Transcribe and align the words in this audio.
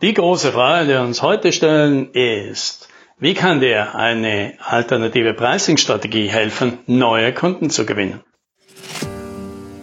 Die 0.00 0.14
große 0.14 0.52
Frage, 0.52 0.84
die 0.84 0.90
wir 0.92 1.00
uns 1.00 1.22
heute 1.22 1.50
stellen, 1.50 2.12
ist, 2.12 2.86
wie 3.18 3.34
kann 3.34 3.58
dir 3.58 3.96
eine 3.96 4.52
alternative 4.64 5.34
Pricing-Strategie 5.34 6.28
helfen, 6.28 6.78
neue 6.86 7.34
Kunden 7.34 7.68
zu 7.68 7.84
gewinnen? 7.84 8.20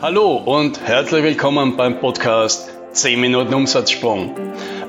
Hallo 0.02 0.38
und 0.38 0.80
herzlich 0.80 1.22
willkommen 1.22 1.76
beim 1.76 2.00
Podcast 2.00 2.72
10 2.94 3.20
Minuten 3.20 3.54
Umsatzsprung. 3.54 4.34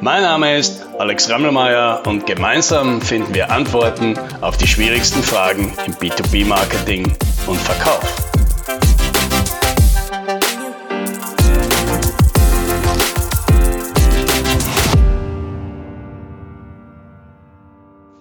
Mein 0.01 0.23
Name 0.23 0.59
ist 0.59 0.87
Alex 0.97 1.29
Rammelmeier 1.29 2.05
und 2.07 2.25
gemeinsam 2.25 3.01
finden 3.01 3.35
wir 3.35 3.51
Antworten 3.51 4.17
auf 4.43 4.57
die 4.57 4.69
schwierigsten 4.69 5.25
Fragen 5.25 5.73
im 5.87 5.95
B2B-Marketing 5.95 7.03
und 7.49 7.59
Verkauf. 7.59 8.36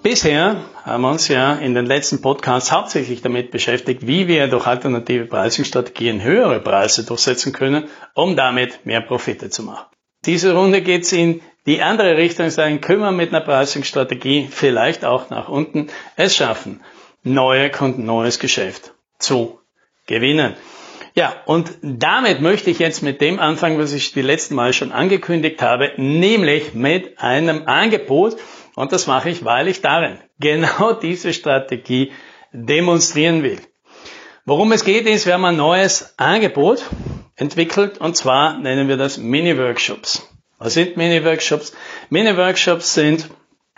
Bisher 0.05 0.57
haben 0.83 1.01
wir 1.01 1.09
uns 1.09 1.29
ja 1.29 1.55
in 1.55 1.73
den 1.73 1.87
letzten 1.87 2.21
Podcasts 2.21 2.71
hauptsächlich 2.71 3.23
damit 3.23 3.49
beschäftigt, 3.49 4.05
wie 4.05 4.27
wir 4.27 4.47
durch 4.47 4.67
alternative 4.67 5.25
Pricing-Strategien 5.25 6.21
höhere 6.21 6.59
Preise 6.59 7.07
durchsetzen 7.07 7.53
können, 7.53 7.85
um 8.13 8.35
damit 8.35 8.85
mehr 8.85 9.01
Profite 9.01 9.49
zu 9.49 9.63
machen. 9.63 9.87
Diese 10.27 10.53
Runde 10.53 10.83
geht 10.83 11.05
es 11.05 11.11
in 11.11 11.41
die 11.65 11.81
andere 11.81 12.17
Richtung, 12.17 12.51
sagen, 12.51 12.81
können 12.81 12.99
wir 12.99 13.11
mit 13.11 13.33
einer 13.33 13.43
Pricing-Strategie 13.43 14.47
vielleicht 14.51 15.05
auch 15.05 15.31
nach 15.31 15.49
unten 15.49 15.87
es 16.17 16.35
schaffen, 16.35 16.83
neue 17.23 17.71
Kunden, 17.71 18.05
neues 18.05 18.37
Geschäft 18.37 18.93
zu 19.17 19.59
gewinnen. 20.05 20.53
Ja, 21.15 21.33
und 21.47 21.79
damit 21.81 22.41
möchte 22.41 22.69
ich 22.69 22.77
jetzt 22.77 23.01
mit 23.01 23.21
dem 23.21 23.39
anfangen, 23.39 23.79
was 23.79 23.91
ich 23.91 24.11
die 24.11 24.21
letzten 24.21 24.53
Mal 24.53 24.71
schon 24.71 24.91
angekündigt 24.91 25.63
habe, 25.63 25.93
nämlich 25.97 26.75
mit 26.75 27.17
einem 27.19 27.67
Angebot, 27.67 28.37
und 28.75 28.91
das 28.91 29.07
mache 29.07 29.29
ich, 29.29 29.45
weil 29.45 29.67
ich 29.67 29.81
darin 29.81 30.19
genau 30.39 30.93
diese 31.01 31.33
Strategie 31.33 32.11
demonstrieren 32.51 33.43
will. 33.43 33.59
Worum 34.45 34.71
es 34.71 34.83
geht, 34.85 35.07
ist, 35.07 35.25
wir 35.25 35.33
haben 35.33 35.45
ein 35.45 35.57
neues 35.57 36.13
Angebot 36.17 36.83
entwickelt 37.35 37.97
und 37.97 38.15
zwar 38.15 38.59
nennen 38.59 38.87
wir 38.87 38.97
das 38.97 39.17
Mini-Workshops. 39.17 40.29
Was 40.59 40.75
sind 40.75 40.97
Mini-Workshops? 40.97 41.73
Mini-Workshops 42.09 42.93
sind, 42.93 43.29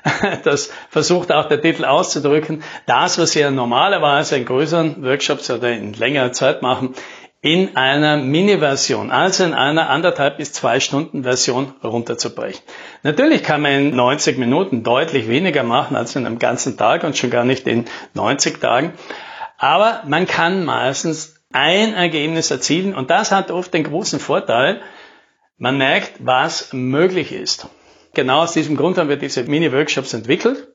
das 0.44 0.72
versucht 0.89 1.32
auch 1.32 1.48
der 1.48 1.61
Titel 1.61 1.86
auszudrücken, 1.86 2.64
das, 2.86 3.17
was 3.17 3.34
wir 3.36 3.50
normalerweise 3.50 4.36
in 4.36 4.45
größeren 4.45 5.04
Workshops 5.04 5.50
oder 5.50 5.72
in 5.72 5.94
längerer 5.94 6.34
Zeit 6.34 6.61
machen, 6.61 6.94
in 7.41 7.77
einer 7.77 8.17
Mini-Version, 8.17 9.11
also 9.11 9.43
in 9.43 9.53
einer 9.53 9.89
anderthalb 9.89 10.38
bis 10.38 10.53
zwei 10.53 10.80
Stunden 10.80 11.23
Version 11.23 11.73
runterzubrechen. 11.83 12.61
Natürlich 13.03 13.43
kann 13.43 13.61
man 13.61 13.71
in 13.73 13.95
90 13.95 14.38
Minuten 14.38 14.83
deutlich 14.83 15.27
weniger 15.30 15.63
machen 15.63 15.95
als 15.95 16.15
in 16.15 16.25
einem 16.25 16.39
ganzen 16.39 16.77
Tag 16.77 17.03
und 17.03 17.15
schon 17.15 17.30
gar 17.30 17.45
nicht 17.45 17.67
in 17.67 17.85
90 18.15 18.59
Tagen. 18.59 18.93
Aber 19.58 20.03
man 20.08 20.25
kann 20.25 20.65
meistens 20.65 21.35
ein 21.53 21.93
Ergebnis 21.93 22.52
erzielen 22.52 22.95
und 22.95 23.09
das 23.09 23.31
hat 23.31 23.52
oft 23.52 23.73
den 23.73 23.83
großen 23.83 24.19
Vorteil, 24.19 24.81
man 25.58 25.77
merkt, 25.77 26.13
was 26.19 26.73
möglich 26.73 27.31
ist. 27.31 27.67
Genau 28.13 28.41
aus 28.41 28.53
diesem 28.53 28.77
Grund 28.77 28.97
haben 28.97 29.09
wir 29.09 29.17
diese 29.17 29.43
Mini-Workshops 29.43 30.13
entwickelt 30.13 30.67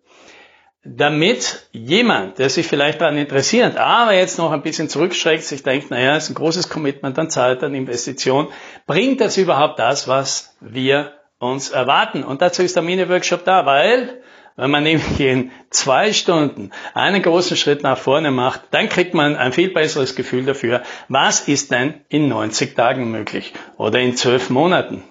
damit 0.84 1.68
jemand, 1.70 2.38
der 2.38 2.50
sich 2.50 2.66
vielleicht 2.66 3.00
daran 3.00 3.16
interessiert, 3.16 3.76
aber 3.76 4.14
jetzt 4.14 4.38
noch 4.38 4.50
ein 4.50 4.62
bisschen 4.62 4.88
zurückschreckt, 4.88 5.44
sich 5.44 5.62
denkt, 5.62 5.90
naja, 5.90 6.16
ist 6.16 6.28
ein 6.28 6.34
großes 6.34 6.68
Commitment 6.68 7.18
an 7.18 7.30
Zeit, 7.30 7.62
an 7.62 7.74
Investition, 7.74 8.48
bringt 8.86 9.20
das 9.20 9.36
überhaupt 9.36 9.78
das, 9.78 10.08
was 10.08 10.56
wir 10.60 11.12
uns 11.38 11.70
erwarten? 11.70 12.24
Und 12.24 12.42
dazu 12.42 12.62
ist 12.62 12.74
der 12.74 12.82
Mini-Workshop 12.82 13.44
da, 13.44 13.64
weil 13.64 14.22
wenn 14.56 14.70
man 14.70 14.82
nämlich 14.82 15.18
in 15.20 15.50
zwei 15.70 16.12
Stunden 16.12 16.72
einen 16.94 17.22
großen 17.22 17.56
Schritt 17.56 17.82
nach 17.82 17.96
vorne 17.96 18.30
macht, 18.30 18.62
dann 18.72 18.88
kriegt 18.88 19.14
man 19.14 19.36
ein 19.36 19.52
viel 19.52 19.72
besseres 19.72 20.14
Gefühl 20.14 20.44
dafür, 20.44 20.82
was 21.08 21.48
ist 21.48 21.70
denn 21.70 22.00
in 22.08 22.28
90 22.28 22.74
Tagen 22.74 23.10
möglich 23.10 23.54
oder 23.76 24.00
in 24.00 24.16
12 24.16 24.50
Monaten. 24.50 25.04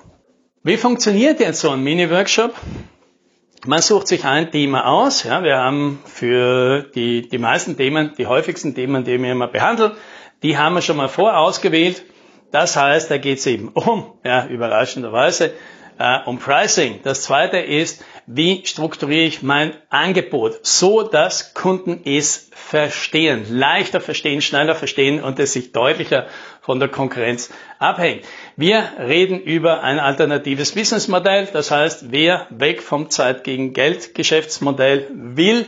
Wie 0.64 0.78
funktioniert 0.78 1.40
jetzt 1.40 1.62
so 1.62 1.72
ein 1.72 1.82
Mini-Workshop? 1.82 2.56
Man 3.68 3.82
sucht 3.84 4.08
sich 4.08 4.26
ein 4.26 4.52
Thema 4.52 4.88
aus. 4.88 5.24
Ja, 5.24 5.44
wir 5.44 5.58
haben 5.58 6.00
für 6.06 6.82
die, 6.82 7.30
die 7.30 7.38
meisten 7.38 7.78
Themen, 7.78 8.12
die 8.18 8.26
häufigsten 8.26 8.74
Themen, 8.74 9.04
die 9.04 9.22
wir 9.22 9.32
immer 9.32 9.48
behandeln, 9.48 9.92
die 10.42 10.58
haben 10.58 10.74
wir 10.74 10.82
schon 10.82 10.98
mal 10.98 11.10
vorausgewählt. 11.10 12.04
Das 12.52 12.76
heißt, 12.76 13.12
da 13.12 13.20
geht 13.20 13.38
es 13.38 13.46
eben 13.46 13.68
um, 13.70 14.14
ja, 14.26 14.48
überraschenderweise, 14.48 15.54
äh, 15.98 16.20
um 16.26 16.40
Pricing. 16.40 17.00
Das 17.04 17.24
zweite 17.24 17.58
ist, 17.58 18.04
wie 18.26 18.66
strukturiere 18.66 19.26
ich 19.26 19.42
mein 19.42 19.74
Angebot, 19.90 20.66
so 20.66 21.04
dass 21.04 21.54
Kunden 21.54 22.02
es 22.06 22.50
verstehen, 22.54 23.46
leichter 23.50 24.02
verstehen, 24.02 24.42
schneller 24.42 24.76
verstehen 24.76 25.24
und 25.24 25.40
es 25.40 25.54
sich 25.54 25.72
deutlicher 25.72 26.28
von 26.62 26.80
der 26.80 26.90
Konkurrenz 26.90 27.52
abhängt. 27.80 28.24
Wir 28.56 28.84
reden 29.00 29.40
über 29.40 29.84
ein 29.84 30.00
alternatives 30.00 30.74
Businessmodell, 30.74 31.50
das 31.52 31.72
heißt, 31.72 32.12
wer 32.12 32.48
weg 32.50 32.82
vom 32.82 33.10
Zeit 33.10 33.44
gegen 33.44 33.74
Geld 33.74 34.16
Geschäftsmodell 34.16 35.08
will, 35.12 35.68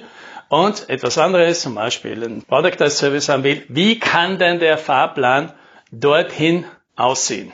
und 0.54 0.88
etwas 0.88 1.18
anderes, 1.18 1.62
zum 1.62 1.74
Beispiel 1.74 2.24
ein 2.24 2.44
Product 2.44 2.80
as 2.80 3.00
Service 3.00 3.28
haben 3.28 3.44
will, 3.44 3.64
wie 3.70 4.00
kann 4.00 4.38
denn 4.38 4.60
der 4.60 4.78
Fahrplan 4.78 5.52
dorthin 5.92 6.66
aussehen? 6.96 7.52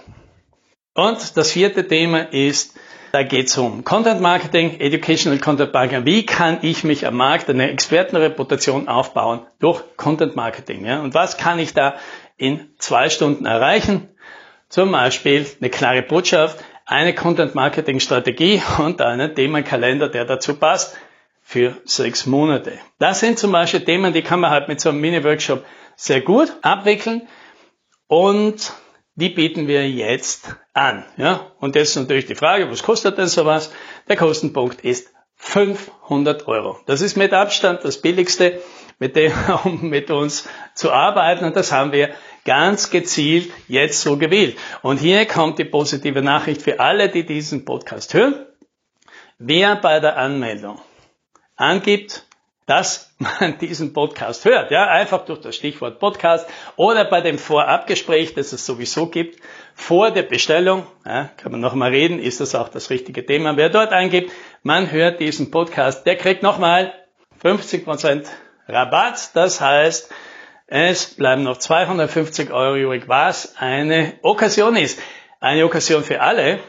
Und 1.00 1.38
das 1.38 1.54
vierte 1.54 1.88
Thema 1.88 2.34
ist, 2.34 2.78
da 3.14 3.24
geht 3.24 3.48
es 3.48 3.58
um 3.58 3.86
Content 3.86 4.20
Marketing, 4.20 4.82
Educational 4.82 5.40
Content 5.40 5.74
Marketing. 5.74 6.06
Wie 6.06 6.26
kann 6.26 6.60
ich 6.62 6.84
mich 6.84 7.08
am 7.08 7.16
Markt 7.16 7.50
eine 7.50 7.72
Expertenreputation 7.72 8.90
aufbauen 8.90 9.48
durch 9.60 9.82
Content 9.96 10.36
Marketing? 10.36 10.86
Ja? 10.86 11.00
Und 11.00 11.14
was 11.14 11.38
kann 11.38 11.58
ich 11.58 11.74
da 11.74 11.96
in 12.36 12.74
zwei 12.80 13.10
Stunden 13.10 13.46
erreichen? 13.46 14.10
Zum 14.68 14.92
Beispiel 14.92 15.46
eine 15.62 15.70
klare 15.70 16.02
Botschaft, 16.02 16.62
eine 16.86 17.16
Content 17.16 17.56
Marketing 17.56 18.02
Strategie 18.02 18.62
und 18.80 19.02
einen 19.02 19.34
Themenkalender, 19.34 20.10
der 20.10 20.26
dazu 20.26 20.56
passt 20.56 20.98
für 21.42 21.78
sechs 21.86 22.26
Monate. 22.26 22.74
Das 22.98 23.22
sind 23.22 23.40
zum 23.40 23.54
Beispiel 23.54 23.86
Themen, 23.86 24.12
die 24.12 24.22
kann 24.22 24.42
man 24.42 24.52
halt 24.52 24.68
mit 24.68 24.82
so 24.82 24.90
einem 24.90 25.00
Mini-Workshop 25.00 25.64
sehr 25.96 26.20
gut 26.20 26.52
abwickeln 26.62 27.22
und 28.08 28.74
die 29.20 29.30
bieten 29.30 29.68
wir 29.68 29.90
jetzt 29.90 30.56
an. 30.80 31.06
Ja? 31.18 31.52
Und 31.60 31.76
jetzt 31.76 31.96
natürlich 31.96 32.26
die 32.26 32.36
Frage, 32.36 32.70
was 32.72 32.84
kostet 32.84 33.18
denn 33.18 33.28
sowas? 33.28 33.72
Der 34.08 34.16
Kostenpunkt 34.16 34.82
ist 34.82 35.10
500 35.36 36.48
Euro. 36.48 36.80
Das 36.86 37.02
ist 37.02 37.16
mit 37.16 37.34
Abstand 37.34 37.84
das 37.84 38.02
billigste, 38.02 38.62
mit 38.98 39.16
dem, 39.16 39.32
um 39.64 39.90
mit 39.90 40.10
uns 40.10 40.48
zu 40.76 40.92
arbeiten. 40.92 41.46
Und 41.46 41.56
das 41.56 41.72
haben 41.72 41.92
wir 41.92 42.10
ganz 42.46 42.90
gezielt 42.90 43.52
jetzt 43.68 44.02
so 44.02 44.18
gewählt. 44.18 44.58
Und 44.82 44.98
hier 44.98 45.26
kommt 45.26 45.60
die 45.60 45.66
positive 45.66 46.22
Nachricht 46.22 46.62
für 46.62 46.80
alle, 46.80 47.10
die 47.10 47.26
diesen 47.26 47.66
Podcast 47.66 48.14
hören. 48.14 48.46
Wer 49.38 49.76
bei 49.76 50.00
der 50.00 50.18
Anmeldung 50.18 50.82
angibt, 51.56 52.26
dass 52.70 53.16
man 53.18 53.58
diesen 53.62 53.94
Podcast 53.94 54.46
hört. 54.46 54.70
Ja, 54.70 54.88
einfach 54.88 55.26
durch 55.26 55.42
das 55.42 55.56
Stichwort 55.56 56.00
Podcast 56.00 56.48
oder 56.76 57.04
bei 57.04 57.20
dem 57.20 57.40
Vorabgespräch, 57.40 58.36
das 58.36 58.54
es 58.54 58.64
sowieso 58.66 59.08
gibt, 59.08 59.42
vor 59.80 60.12
der 60.12 60.24
Bestellung, 60.24 60.86
ja, 61.06 61.30
kann 61.38 61.54
man 61.54 61.62
nochmal 61.62 61.92
reden, 61.92 62.20
ist 62.20 62.42
das 62.42 62.54
auch 62.54 62.68
das 62.68 62.90
richtige 62.90 63.26
Thema. 63.26 63.56
Wer 63.56 63.70
dort 63.70 63.94
eingibt, 63.94 64.32
man 64.62 64.92
hört 64.92 65.22
diesen 65.22 65.52
Podcast, 65.52 66.06
der 66.06 66.18
kriegt 66.18 66.44
nochmal 66.44 66.94
50% 67.42 68.28
Rabatt. 68.68 69.32
Das 69.36 69.62
heißt, 69.62 70.14
es 70.68 71.16
bleiben 71.16 71.44
noch 71.44 71.58
250 71.58 72.52
Euro 72.52 72.76
übrig, 72.76 73.06
was 73.08 73.56
eine 73.58 74.14
Okkasion 74.22 74.76
ist. 74.76 75.00
Eine 75.40 75.64
Okkasion 75.64 76.04
für 76.04 76.20
alle, 76.22 76.60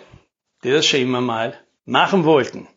die 0.62 0.70
das 0.70 0.86
schon 0.86 1.00
immer 1.00 1.20
mal 1.20 1.58
machen 1.84 2.24
wollten. 2.24 2.68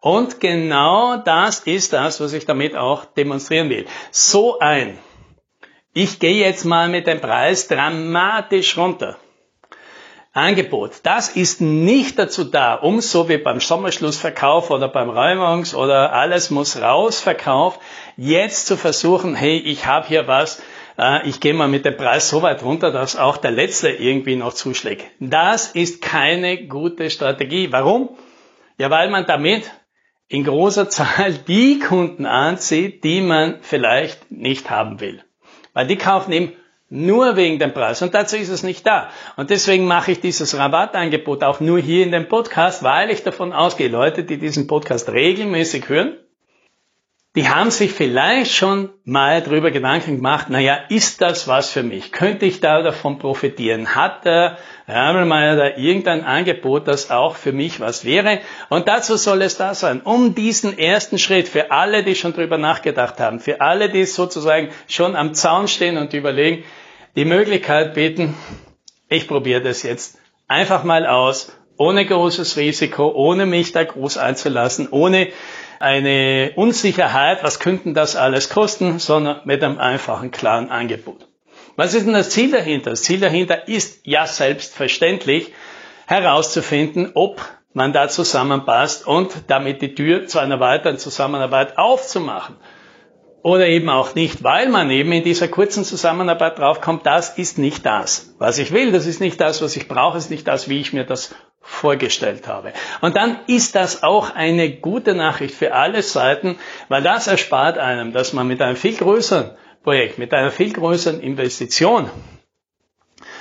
Und 0.00 0.38
genau 0.38 1.16
das 1.16 1.60
ist 1.60 1.94
das, 1.94 2.20
was 2.20 2.34
ich 2.34 2.44
damit 2.44 2.76
auch 2.76 3.06
demonstrieren 3.06 3.70
will. 3.70 3.86
So 4.10 4.58
ein, 4.58 4.98
ich 5.94 6.20
gehe 6.20 6.44
jetzt 6.44 6.66
mal 6.66 6.88
mit 6.88 7.06
dem 7.06 7.22
Preis 7.22 7.68
dramatisch 7.68 8.76
runter. 8.76 9.16
Angebot. 10.36 11.00
Das 11.02 11.30
ist 11.30 11.60
nicht 11.60 12.18
dazu 12.18 12.44
da, 12.44 12.74
um 12.74 13.00
so 13.00 13.28
wie 13.28 13.38
beim 13.38 13.58
Sommerschlussverkauf 13.58 14.70
oder 14.70 14.88
beim 14.88 15.08
Räumungs- 15.08 15.74
oder 15.74 16.12
alles 16.12 16.50
muss 16.50 16.80
raus 16.80 17.20
Verkauf, 17.20 17.78
jetzt 18.16 18.66
zu 18.66 18.76
versuchen, 18.76 19.34
hey, 19.34 19.56
ich 19.56 19.86
habe 19.86 20.06
hier 20.06 20.26
was, 20.26 20.62
äh, 20.98 21.26
ich 21.26 21.40
gehe 21.40 21.54
mal 21.54 21.68
mit 21.68 21.86
dem 21.86 21.96
Preis 21.96 22.28
so 22.28 22.42
weit 22.42 22.62
runter, 22.62 22.92
dass 22.92 23.16
auch 23.16 23.38
der 23.38 23.50
Letzte 23.50 23.88
irgendwie 23.88 24.36
noch 24.36 24.52
zuschlägt. 24.52 25.06
Das 25.20 25.68
ist 25.68 26.02
keine 26.02 26.66
gute 26.66 27.08
Strategie. 27.08 27.72
Warum? 27.72 28.10
Ja, 28.78 28.90
weil 28.90 29.08
man 29.08 29.24
damit 29.24 29.70
in 30.28 30.44
großer 30.44 30.88
Zahl 30.90 31.32
die 31.32 31.78
Kunden 31.78 32.26
anzieht, 32.26 33.04
die 33.04 33.22
man 33.22 33.58
vielleicht 33.62 34.30
nicht 34.30 34.68
haben 34.68 35.00
will. 35.00 35.24
Weil 35.72 35.86
die 35.86 35.96
kaufen 35.96 36.32
eben 36.32 36.52
Nur 36.88 37.34
wegen 37.34 37.58
dem 37.58 37.74
Preis. 37.74 38.00
Und 38.02 38.14
dazu 38.14 38.36
ist 38.36 38.48
es 38.48 38.62
nicht 38.62 38.86
da. 38.86 39.10
Und 39.36 39.50
deswegen 39.50 39.86
mache 39.86 40.12
ich 40.12 40.20
dieses 40.20 40.56
Rabattangebot 40.56 41.42
auch 41.42 41.58
nur 41.58 41.80
hier 41.80 42.04
in 42.04 42.12
dem 42.12 42.28
Podcast, 42.28 42.84
weil 42.84 43.10
ich 43.10 43.24
davon 43.24 43.52
ausgehe, 43.52 43.88
Leute, 43.88 44.22
die 44.22 44.38
diesen 44.38 44.68
Podcast 44.68 45.08
regelmäßig 45.08 45.88
hören, 45.88 46.16
die 47.36 47.50
haben 47.50 47.70
sich 47.70 47.92
vielleicht 47.92 48.50
schon 48.52 48.88
mal 49.04 49.42
darüber 49.42 49.70
Gedanken 49.70 50.16
gemacht, 50.16 50.48
naja, 50.48 50.78
ist 50.88 51.20
das 51.20 51.46
was 51.46 51.68
für 51.68 51.82
mich? 51.82 52.10
Könnte 52.10 52.46
ich 52.46 52.60
da 52.60 52.80
davon 52.80 53.18
profitieren? 53.18 53.94
Hat 53.94 54.24
der 54.24 54.56
Ramelmeier 54.88 55.54
da 55.54 55.76
irgendein 55.76 56.24
Angebot, 56.24 56.88
das 56.88 57.10
auch 57.10 57.36
für 57.36 57.52
mich 57.52 57.78
was 57.78 58.06
wäre? 58.06 58.40
Und 58.70 58.88
dazu 58.88 59.16
soll 59.16 59.42
es 59.42 59.58
da 59.58 59.74
sein, 59.74 60.00
um 60.00 60.34
diesen 60.34 60.78
ersten 60.78 61.18
Schritt 61.18 61.46
für 61.46 61.70
alle, 61.70 62.02
die 62.04 62.14
schon 62.14 62.32
drüber 62.32 62.56
nachgedacht 62.56 63.20
haben, 63.20 63.38
für 63.38 63.60
alle, 63.60 63.90
die 63.90 64.06
sozusagen 64.06 64.70
schon 64.88 65.14
am 65.14 65.34
Zaun 65.34 65.68
stehen 65.68 65.98
und 65.98 66.14
überlegen, 66.14 66.64
die 67.16 67.26
Möglichkeit 67.26 67.92
bieten, 67.92 68.34
ich 69.10 69.28
probiere 69.28 69.60
das 69.60 69.82
jetzt 69.82 70.18
einfach 70.48 70.84
mal 70.84 71.04
aus, 71.04 71.52
ohne 71.76 72.06
großes 72.06 72.56
Risiko, 72.56 73.12
ohne 73.14 73.46
mich 73.46 73.72
da 73.72 73.84
groß 73.84 74.18
einzulassen, 74.18 74.88
ohne 74.90 75.28
eine 75.78 76.52
Unsicherheit, 76.56 77.42
was 77.42 77.60
könnten 77.60 77.94
das 77.94 78.16
alles 78.16 78.48
kosten, 78.48 78.98
sondern 78.98 79.42
mit 79.44 79.62
einem 79.62 79.78
einfachen, 79.78 80.30
klaren 80.30 80.70
Angebot. 80.70 81.28
Was 81.76 81.92
ist 81.92 82.06
denn 82.06 82.14
das 82.14 82.30
Ziel 82.30 82.50
dahinter? 82.50 82.90
Das 82.90 83.02
Ziel 83.02 83.20
dahinter 83.20 83.68
ist 83.68 84.00
ja 84.04 84.26
selbstverständlich 84.26 85.52
herauszufinden, 86.06 87.10
ob 87.14 87.40
man 87.74 87.92
da 87.92 88.08
zusammenpasst 88.08 89.06
und 89.06 89.30
damit 89.48 89.82
die 89.82 89.94
Tür 89.94 90.26
zu 90.26 90.38
einer 90.38 90.60
weiteren 90.60 90.96
Zusammenarbeit 90.96 91.76
aufzumachen. 91.76 92.56
Oder 93.42 93.68
eben 93.68 93.90
auch 93.90 94.14
nicht, 94.14 94.42
weil 94.42 94.70
man 94.70 94.90
eben 94.90 95.12
in 95.12 95.22
dieser 95.22 95.46
kurzen 95.46 95.84
Zusammenarbeit 95.84 96.58
draufkommt, 96.58 97.06
das 97.06 97.38
ist 97.38 97.58
nicht 97.58 97.84
das, 97.86 98.34
was 98.38 98.58
ich 98.58 98.72
will, 98.72 98.90
das 98.90 99.06
ist 99.06 99.20
nicht 99.20 99.40
das, 99.40 99.62
was 99.62 99.76
ich 99.76 99.86
brauche, 99.86 100.18
ist 100.18 100.30
nicht 100.30 100.48
das, 100.48 100.68
wie 100.68 100.80
ich 100.80 100.92
mir 100.92 101.04
das 101.04 101.34
vorgestellt 101.66 102.46
habe. 102.46 102.72
Und 103.00 103.16
dann 103.16 103.40
ist 103.48 103.74
das 103.74 104.02
auch 104.02 104.34
eine 104.34 104.70
gute 104.70 105.14
Nachricht 105.14 105.54
für 105.54 105.74
alle 105.74 106.02
Seiten, 106.02 106.58
weil 106.88 107.02
das 107.02 107.26
erspart 107.26 107.76
einem, 107.76 108.12
dass 108.12 108.32
man 108.32 108.46
mit 108.46 108.62
einem 108.62 108.76
viel 108.76 108.96
größeren 108.96 109.50
Projekt, 109.82 110.18
mit 110.18 110.32
einer 110.32 110.50
viel 110.50 110.72
größeren 110.72 111.20
Investition 111.20 112.08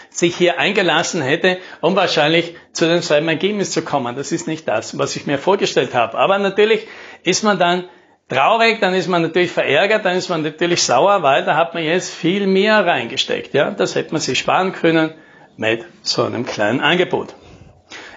sich 0.10 0.36
hier 0.36 0.60
eingelassen 0.60 1.22
hätte, 1.22 1.60
um 1.81 1.95
wahrscheinlich 1.95 2.56
zu 2.72 2.88
demselben 2.88 3.27
Ergebnis 3.27 3.72
zu 3.72 3.83
kommen. 3.83 4.16
Das 4.16 4.31
ist 4.31 4.48
nicht 4.48 4.68
das, 4.68 4.98
was 4.98 5.16
ich 5.16 5.28
mir 5.28 5.38
vorgestellt 5.38 5.94
habe. 5.94 6.18
Aber 6.18 6.38
natürlich 6.38 6.88
ist 7.24 7.44
man 7.44 7.60
dann 7.60 7.86
traurig, 8.30 8.80
dann 8.80 8.94
ist 8.95 9.07
man 9.07 9.21
natürlich 9.21 9.51
verärgert, 9.51 10.06
dann 10.06 10.16
ist 10.16 10.30
man 10.30 10.42
natürlich 10.42 10.81
sauer, 10.83 11.21
weil 11.21 11.45
da 11.45 11.56
hat 11.56 11.74
man 11.74 11.83
jetzt 11.83 12.13
viel 12.13 12.48
mehr 12.48 12.86
reingesteckt. 12.86 13.54
Ja, 13.54 13.71
das 13.71 13.95
hätte 13.95 14.13
man 14.13 14.21
sich 14.21 14.39
sparen 14.39 14.71
können 14.71 15.13
mit 15.57 15.86
so 16.01 16.24
einem 16.24 16.45
kleinen 16.45 16.81
Angebot. 16.81 17.36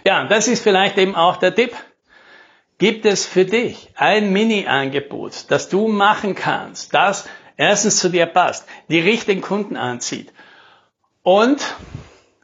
Ja, 0.05 0.25
das 0.25 0.49
ist 0.49 0.63
vielleicht 0.63 0.99
eben 0.99 1.15
auch 1.15 1.37
der 1.37 1.55
Tipp. 1.55 1.73
Gibt 2.79 3.07
es 3.07 3.27
für 3.27 3.45
dich 3.45 3.91
ein 3.97 4.33
Mini-Angebot, 4.33 5.47
das 5.49 5.69
du 5.69 5.89
machen 5.89 6.35
kannst, 6.35 6.95
das 6.95 7.29
erstens 7.57 7.99
zu 7.99 8.09
dir 8.09 8.27
passt, 8.27 8.69
die 8.89 9.01
richtigen 9.01 9.41
Kunden 9.41 9.77
anzieht 9.77 10.33
und 11.23 11.61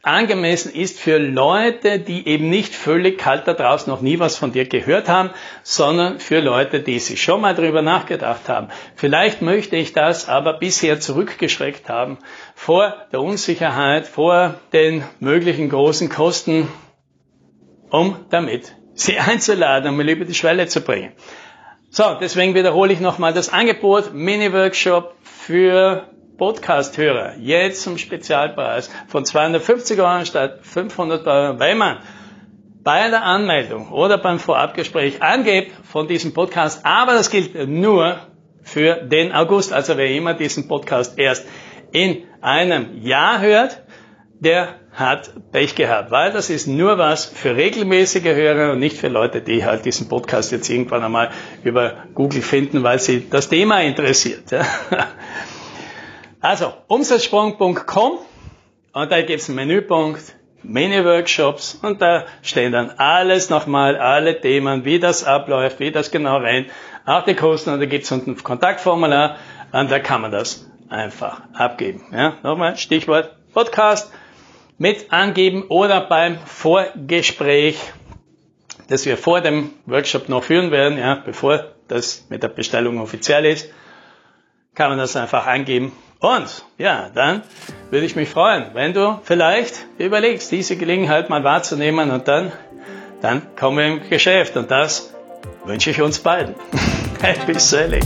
angemessen 0.02 0.74
ist 0.74 1.00
für 1.00 1.16
Leute, 1.16 1.98
die 1.98 2.28
eben 2.28 2.50
nicht 2.50 2.74
völlig 2.74 3.18
kalt 3.18 3.48
da 3.48 3.54
draußen 3.54 3.90
noch 3.90 4.02
nie 4.02 4.18
was 4.18 4.36
von 4.36 4.52
dir 4.52 4.66
gehört 4.66 5.08
haben, 5.08 5.30
sondern 5.62 6.20
für 6.20 6.40
Leute, 6.40 6.80
die 6.80 6.98
sich 6.98 7.22
schon 7.22 7.40
mal 7.40 7.54
drüber 7.54 7.80
nachgedacht 7.80 8.48
haben. 8.48 8.68
Vielleicht 8.94 9.40
möchte 9.40 9.76
ich 9.76 9.94
das 9.94 10.28
aber 10.28 10.54
bisher 10.54 11.00
zurückgeschreckt 11.00 11.88
haben 11.88 12.18
vor 12.54 12.94
der 13.12 13.22
Unsicherheit, 13.22 14.06
vor 14.06 14.56
den 14.74 15.04
möglichen 15.20 15.70
großen 15.70 16.10
Kosten 16.10 16.68
um 17.94 18.26
damit 18.30 18.74
sie 18.94 19.18
einzuladen, 19.30 19.94
um 19.94 20.00
über 20.00 20.24
die 20.24 20.34
Schwelle 20.34 20.66
zu 20.66 20.80
bringen. 20.80 21.12
So, 21.90 22.16
deswegen 22.20 22.54
wiederhole 22.56 22.92
ich 22.92 22.98
nochmal 22.98 23.32
das 23.32 23.50
Angebot 23.50 24.12
Mini-Workshop 24.12 25.14
für 25.22 26.08
Podcast-Hörer. 26.36 27.36
Jetzt 27.38 27.82
zum 27.82 27.96
Spezialpreis 27.96 28.90
von 29.06 29.24
250 29.24 30.00
Euro 30.00 30.24
statt 30.24 30.58
500 30.62 31.24
Euro, 31.24 31.60
weil 31.60 31.76
man 31.76 31.98
bei 32.82 33.08
der 33.10 33.22
Anmeldung 33.22 33.92
oder 33.92 34.18
beim 34.18 34.40
Vorabgespräch 34.40 35.22
angebt 35.22 35.70
von 35.84 36.08
diesem 36.08 36.34
Podcast. 36.34 36.84
Aber 36.84 37.12
das 37.12 37.30
gilt 37.30 37.68
nur 37.68 38.18
für 38.62 38.96
den 38.96 39.30
August. 39.30 39.72
Also 39.72 39.96
wer 39.96 40.10
immer 40.10 40.34
diesen 40.34 40.66
Podcast 40.66 41.16
erst 41.16 41.46
in 41.92 42.24
einem 42.40 43.00
Jahr 43.02 43.40
hört, 43.40 43.83
der 44.40 44.80
hat 44.92 45.30
Pech 45.52 45.74
gehabt, 45.74 46.10
weil 46.10 46.32
das 46.32 46.50
ist 46.50 46.66
nur 46.66 46.98
was 46.98 47.24
für 47.24 47.56
regelmäßige 47.56 48.24
Hörer 48.24 48.72
und 48.72 48.78
nicht 48.78 48.96
für 48.96 49.08
Leute, 49.08 49.40
die 49.40 49.64
halt 49.64 49.84
diesen 49.84 50.08
Podcast 50.08 50.52
jetzt 50.52 50.68
irgendwann 50.68 51.02
einmal 51.02 51.30
über 51.62 52.04
Google 52.14 52.42
finden, 52.42 52.82
weil 52.82 52.98
sie 52.98 53.28
das 53.28 53.48
Thema 53.48 53.80
interessiert. 53.82 54.44
Also, 56.40 56.74
umsatzsprung.com 56.88 58.18
und 58.92 59.10
da 59.10 59.22
gibt 59.22 59.40
es 59.40 59.48
einen 59.48 59.56
Menüpunkt, 59.56 60.36
Mini-Workshops 60.62 61.78
und 61.80 62.02
da 62.02 62.26
stehen 62.42 62.70
dann 62.70 62.90
alles 62.98 63.48
nochmal, 63.48 63.96
alle 63.96 64.38
Themen, 64.38 64.84
wie 64.84 64.98
das 64.98 65.24
abläuft, 65.24 65.80
wie 65.80 65.90
das 65.90 66.10
genau 66.10 66.36
rennt, 66.36 66.68
auch 67.06 67.24
die 67.24 67.34
Kosten 67.34 67.70
und 67.70 67.80
da 67.80 67.86
gibt 67.86 68.04
es 68.04 68.12
unten 68.12 68.32
ein 68.32 68.44
Kontaktformular 68.44 69.36
und 69.72 69.90
da 69.90 69.98
kann 70.00 70.20
man 70.20 70.32
das 70.32 70.70
einfach 70.90 71.40
abgeben. 71.54 72.04
Ja, 72.12 72.34
nochmal, 72.42 72.76
Stichwort 72.76 73.30
Podcast 73.54 74.12
mit 74.84 75.10
angeben 75.14 75.62
oder 75.68 76.02
beim 76.02 76.36
Vorgespräch, 76.44 77.78
das 78.90 79.06
wir 79.06 79.16
vor 79.16 79.40
dem 79.40 79.70
Workshop 79.86 80.28
noch 80.28 80.44
führen 80.44 80.70
werden, 80.72 80.98
ja, 80.98 81.14
bevor 81.14 81.72
das 81.88 82.26
mit 82.28 82.42
der 82.42 82.48
Bestellung 82.48 83.00
offiziell 83.00 83.46
ist, 83.46 83.70
kann 84.74 84.90
man 84.90 84.98
das 84.98 85.16
einfach 85.16 85.46
angeben. 85.46 85.92
Und 86.20 86.66
ja, 86.76 87.08
dann 87.14 87.44
würde 87.88 88.04
ich 88.04 88.14
mich 88.14 88.28
freuen, 88.28 88.74
wenn 88.74 88.92
du 88.92 89.20
vielleicht 89.22 89.86
überlegst, 89.96 90.52
diese 90.52 90.76
Gelegenheit 90.76 91.30
mal 91.30 91.44
wahrzunehmen 91.44 92.10
und 92.10 92.28
dann, 92.28 92.52
dann 93.22 93.56
kommen 93.56 93.78
wir 93.78 93.86
im 93.86 94.10
Geschäft 94.10 94.54
und 94.58 94.70
das 94.70 95.14
wünsche 95.64 95.92
ich 95.92 96.02
uns 96.02 96.18
beiden. 96.18 96.56
Happy 97.22 97.58
Selling! 97.58 98.04